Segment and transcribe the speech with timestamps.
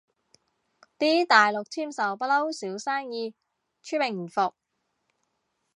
[0.97, 3.35] 啲大陸簽售不嬲少生意，
[3.83, 4.55] 出名伏